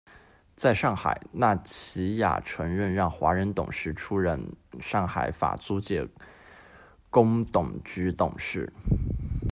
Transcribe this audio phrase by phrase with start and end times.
[0.55, 4.41] 在上海，那齐雅承认让华人董事出任
[4.79, 6.07] 上海法租界
[7.11, 8.67] 公董局董事。